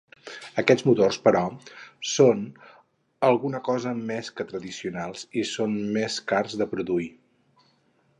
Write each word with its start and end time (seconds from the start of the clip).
Aquests 0.59 0.85
motors, 0.85 1.17
però, 1.25 1.41
són 2.11 2.41
alguna 3.29 3.61
cosa 3.67 3.93
més 4.13 4.31
que 4.39 4.47
tradicionals 4.53 5.27
i 5.43 5.45
són 5.51 5.77
més 5.99 6.17
cars 6.33 6.57
de 6.63 6.69
produir. 6.73 7.11